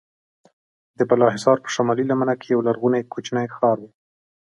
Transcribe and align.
د 0.97 0.99
بالاحصار 1.09 1.57
په 1.63 1.69
شمالي 1.75 2.03
لمنه 2.07 2.33
کې 2.41 2.47
یو 2.55 2.65
لرغونی 2.67 3.01
کوچنی 3.13 3.47
ښار 3.55 3.77
و. 3.81 3.85